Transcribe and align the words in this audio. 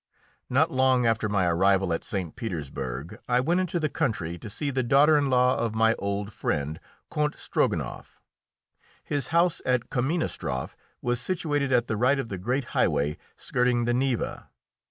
Not 0.49 0.71
long 0.71 1.05
after 1.05 1.29
my 1.29 1.45
arrival 1.45 1.93
at 1.93 2.03
St. 2.03 2.35
Petersburg 2.35 3.19
I 3.29 3.39
went 3.39 3.59
into 3.59 3.79
the 3.79 3.87
country 3.87 4.35
to 4.39 4.49
see 4.49 4.71
the 4.71 4.81
daughter 4.81 5.15
in 5.15 5.29
law 5.29 5.55
of 5.55 5.75
my 5.75 5.93
old 5.99 6.33
friend, 6.33 6.79
Count 7.11 7.35
Strogonoff. 7.37 8.19
His 9.03 9.27
house 9.27 9.61
at 9.63 9.91
Kaminostroff 9.91 10.75
was 11.03 11.21
situated 11.21 11.71
at 11.71 11.85
the 11.85 11.97
right 11.97 12.17
of 12.17 12.29
the 12.29 12.39
great 12.39 12.63
highway 12.73 13.15
skirting 13.37 13.85
the 13.85 13.93
Neva. 13.93 14.49